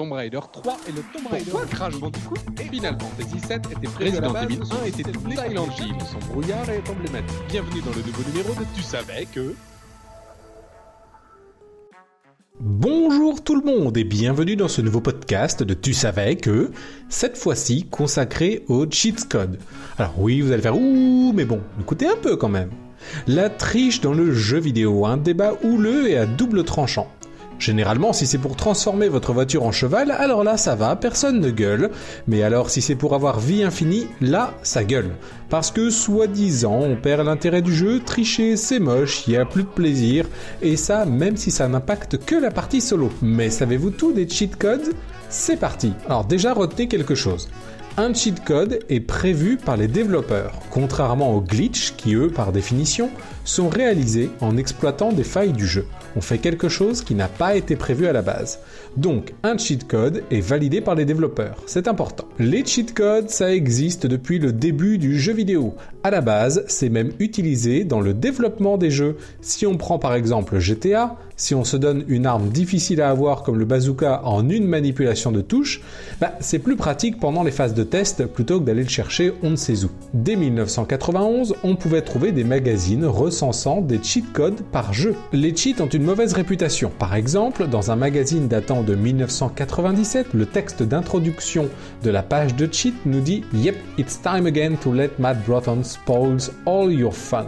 [0.00, 4.34] Tomb Raider 3 et le Tomb Raider Pourquoi Crash Bandicoot Final Fantasy 7 était Resident
[4.34, 5.94] Evil 1 était Silent Hill.
[6.10, 7.36] Son brouillard est emblématique.
[7.50, 9.54] Bienvenue dans le nouveau numéro de Tu savais que...
[12.58, 16.70] Bonjour tout le monde et bienvenue dans ce nouveau podcast de Tu savais que,
[17.10, 19.58] cette fois-ci consacré au cheat code.
[19.98, 22.70] Alors oui, vous allez faire ouh, mais bon, écoutez un peu quand même.
[23.26, 27.06] La triche dans le jeu vidéo, un débat houleux et à double tranchant.
[27.60, 31.50] Généralement, si c'est pour transformer votre voiture en cheval, alors là ça va, personne ne
[31.50, 31.90] gueule.
[32.26, 35.10] Mais alors si c'est pour avoir vie infinie, là ça gueule.
[35.50, 39.68] Parce que soi-disant, on perd l'intérêt du jeu, tricher c'est moche, il a plus de
[39.68, 40.26] plaisir,
[40.62, 43.10] et ça même si ça n'impacte que la partie solo.
[43.20, 44.94] Mais savez-vous tout des cheat codes?
[45.28, 45.92] C'est parti.
[46.06, 47.48] Alors déjà retenez quelque chose
[47.96, 53.10] un cheat code est prévu par les développeurs, contrairement aux glitch qui, eux, par définition,
[53.50, 55.86] sont réalisés en exploitant des failles du jeu.
[56.16, 58.60] On fait quelque chose qui n'a pas été prévu à la base.
[58.96, 61.56] Donc, un cheat code est validé par les développeurs.
[61.66, 62.26] C'est important.
[62.38, 65.74] Les cheat codes, ça existe depuis le début du jeu vidéo.
[66.02, 69.16] À la base, c'est même utilisé dans le développement des jeux.
[69.40, 73.42] Si on prend par exemple GTA, si on se donne une arme difficile à avoir
[73.42, 75.82] comme le bazooka en une manipulation de touche,
[76.20, 79.50] bah, c'est plus pratique pendant les phases de test plutôt que d'aller le chercher on
[79.50, 79.90] ne sait où.
[80.12, 83.39] Dès 1991, on pouvait trouver des magazines recensant
[83.82, 85.14] des cheat codes par jeu.
[85.32, 86.90] Les cheats ont une mauvaise réputation.
[86.98, 91.68] Par exemple, dans un magazine datant de 1997, le texte d'introduction
[92.02, 95.82] de la page de cheat nous dit Yep, it's time again to let Matt Broughton
[95.82, 97.46] spoils all your fun.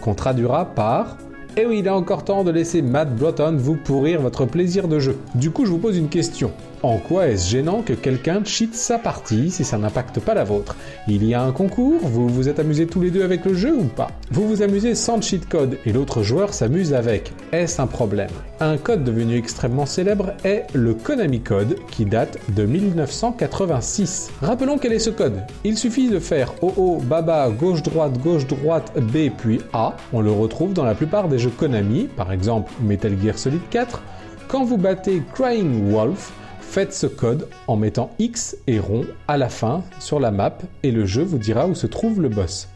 [0.00, 1.16] Qu'on traduira par
[1.58, 4.86] et eh oui, il est encore temps de laisser Matt Broughton vous pourrir votre plaisir
[4.86, 5.18] de jeu.
[5.34, 6.52] Du coup, je vous pose une question.
[6.84, 10.76] En quoi est-ce gênant que quelqu'un cheat sa partie si ça n'impacte pas la vôtre?
[11.08, 13.74] Il y a un concours, vous vous êtes amusés tous les deux avec le jeu
[13.74, 14.12] ou pas?
[14.30, 17.32] Vous vous amusez sans cheat code et l'autre joueur s'amuse avec.
[17.50, 18.30] Est-ce un problème?
[18.60, 24.30] Un code devenu extrêmement célèbre est le Konami Code qui date de 1986.
[24.40, 25.42] Rappelons quel est ce code.
[25.64, 29.96] Il suffit de faire OO, Baba, gauche-droite, gauche-droite, B puis A.
[30.12, 34.02] On le retrouve dans la plupart des jeux Konami, par exemple Metal Gear Solid 4.
[34.48, 36.32] Quand vous battez Crying Wolf,
[36.68, 40.90] Faites ce code en mettant X et rond à la fin sur la map et
[40.90, 42.68] le jeu vous dira où se trouve le boss.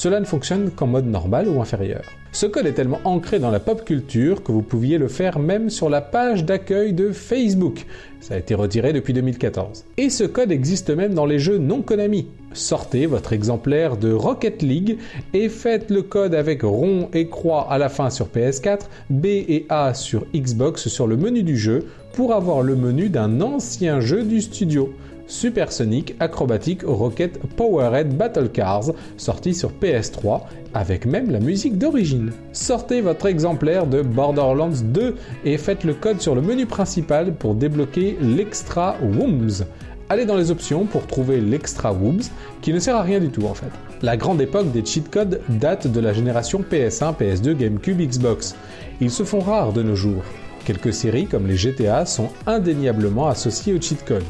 [0.00, 2.00] Cela ne fonctionne qu'en mode normal ou inférieur.
[2.32, 5.68] Ce code est tellement ancré dans la pop culture que vous pouviez le faire même
[5.68, 7.84] sur la page d'accueil de Facebook.
[8.18, 9.84] Ça a été retiré depuis 2014.
[9.98, 12.28] Et ce code existe même dans les jeux non Konami.
[12.54, 14.96] Sortez votre exemplaire de Rocket League
[15.34, 19.66] et faites le code avec rond et croix à la fin sur PS4, B et
[19.68, 21.84] A sur Xbox sur le menu du jeu
[22.14, 24.94] pour avoir le menu d'un ancien jeu du studio.
[25.30, 30.40] Supersonic Acrobatic Rocket Powerhead Battle Cars, sorti sur PS3,
[30.74, 32.32] avec même la musique d'origine.
[32.52, 35.14] Sortez votre exemplaire de Borderlands 2
[35.44, 39.64] et faites le code sur le menu principal pour débloquer l'extra Wooms.
[40.08, 42.22] Allez dans les options pour trouver l'extra Wooms,
[42.60, 43.70] qui ne sert à rien du tout en fait.
[44.02, 48.56] La grande époque des cheat codes date de la génération PS1, PS2, GameCube, Xbox.
[49.00, 50.24] Ils se font rares de nos jours.
[50.64, 54.24] Quelques séries comme les GTA sont indéniablement associées au cheat code.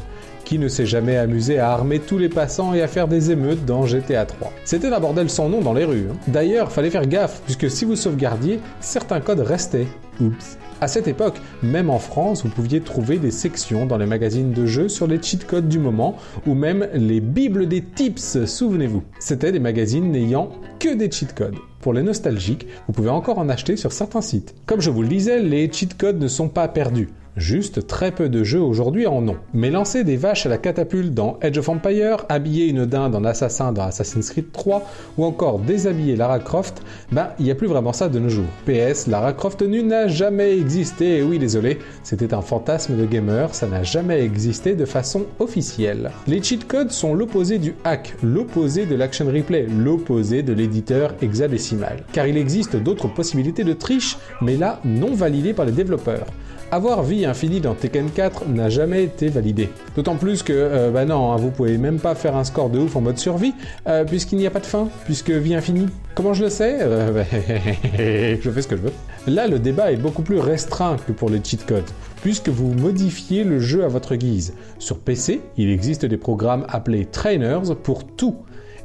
[0.51, 3.63] Qui ne s'est jamais amusé à armer tous les passants et à faire des émeutes
[3.63, 6.07] dans GTA 3 C'était un bordel sans nom dans les rues.
[6.11, 6.17] Hein.
[6.27, 9.87] D'ailleurs, fallait faire gaffe, puisque si vous sauvegardiez, certains codes restaient.
[10.19, 10.57] Oups.
[10.81, 14.65] À cette époque, même en France, vous pouviez trouver des sections dans les magazines de
[14.65, 19.03] jeux sur les cheat codes du moment, ou même les bibles des tips, souvenez-vous.
[19.19, 21.55] C'était des magazines n'ayant que des cheat codes.
[21.79, 24.53] Pour les nostalgiques, vous pouvez encore en acheter sur certains sites.
[24.65, 27.07] Comme je vous le disais, les cheat codes ne sont pas perdus.
[27.37, 29.37] Juste très peu de jeux aujourd'hui en ont.
[29.53, 33.23] Mais lancer des vaches à la catapulte dans Edge of Empire, habiller une dinde en
[33.23, 34.85] assassin dans Assassin's Creed 3,
[35.17, 36.83] ou encore déshabiller Lara Croft,
[37.13, 38.49] ben il n'y a plus vraiment ça de nos jours.
[38.65, 43.55] PS, Lara Croft nu n'a jamais existé, et oui désolé, c'était un fantasme de gamer,
[43.55, 46.11] ça n'a jamais existé de façon officielle.
[46.27, 52.03] Les cheat codes sont l'opposé du hack, l'opposé de l'action replay, l'opposé de l'éditeur hexadécimal.
[52.11, 56.25] Car il existe d'autres possibilités de triche, mais là non validées par les développeurs.
[56.73, 59.69] Avoir infinie dans Tekken 4 n'a jamais été validé.
[59.95, 62.79] D'autant plus que, euh, bah non, hein, vous pouvez même pas faire un score de
[62.79, 63.53] ouf en mode survie,
[63.87, 65.87] euh, puisqu'il n'y a pas de fin, puisque vie infinie.
[66.15, 66.77] Comment je le sais?
[66.81, 67.23] Euh,
[68.41, 68.93] Je fais ce que je veux.
[69.27, 71.89] Là, le débat est beaucoup plus restreint que pour les cheat codes,
[72.21, 74.53] puisque vous modifiez le jeu à votre guise.
[74.79, 78.35] Sur PC, il existe des programmes appelés trainers pour tout.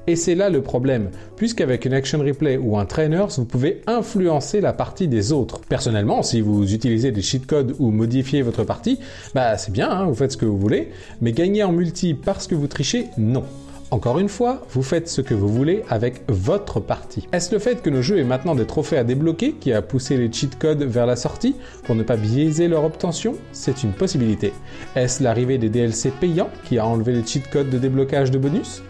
[0.08, 4.60] Et c'est là le problème, puisqu'avec une action replay ou un trainer, vous pouvez influencer
[4.60, 5.60] la partie des autres.
[5.68, 9.00] Personnellement, si vous utilisez des cheat codes ou modifiez votre partie,
[9.34, 12.46] bah c'est bien, hein, vous faites ce que vous voulez, mais gagner en multi parce
[12.46, 13.42] que vous trichez, non.
[13.90, 17.26] Encore une fois, vous faites ce que vous voulez avec votre partie.
[17.32, 20.16] Est-ce le fait que nos jeux aient maintenant des trophées à débloquer qui a poussé
[20.16, 21.54] les cheat codes vers la sortie
[21.84, 23.34] pour ne pas biaiser leur obtention?
[23.52, 24.52] C'est une possibilité.
[24.96, 28.82] Est-ce l'arrivée des DLC payants qui a enlevé les cheat codes de déblocage de bonus?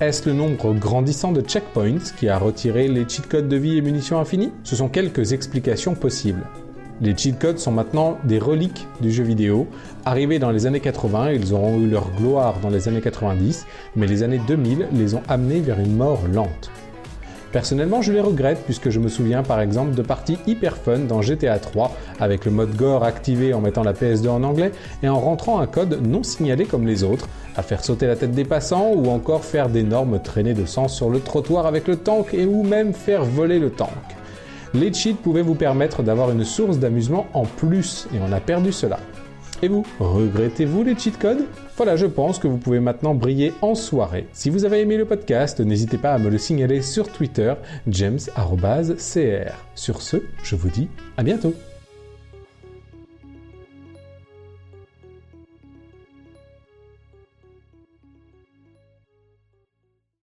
[0.00, 3.80] Est-ce le nombre grandissant de checkpoints qui a retiré les cheat codes de vie et
[3.80, 4.52] munitions infinies?
[4.62, 6.46] Ce sont quelques explications possibles.
[7.00, 9.66] Les cheat codes sont maintenant des reliques du jeu vidéo.
[10.04, 13.66] Arrivés dans les années 80, ils auront eu leur gloire dans les années 90,
[13.96, 16.70] mais les années 2000 les ont amenés vers une mort lente.
[17.52, 21.22] Personnellement, je les regrette puisque je me souviens par exemple de parties hyper fun dans
[21.22, 24.72] GTA 3 avec le mode gore activé en mettant la PS2 en anglais
[25.02, 28.32] et en rentrant un code non signalé comme les autres, à faire sauter la tête
[28.32, 32.34] des passants ou encore faire d'énormes traînées de sang sur le trottoir avec le tank
[32.34, 33.88] et ou même faire voler le tank.
[34.74, 38.72] Les cheats pouvaient vous permettre d'avoir une source d'amusement en plus et on a perdu
[38.72, 38.98] cela.
[39.62, 41.44] Et vous, regrettez-vous les cheat codes?
[41.76, 44.28] Voilà, je pense que vous pouvez maintenant briller en soirée.
[44.32, 47.54] Si vous avez aimé le podcast, n'hésitez pas à me le signaler sur Twitter,
[47.88, 49.52] james.cr.
[49.74, 51.54] Sur ce, je vous dis à bientôt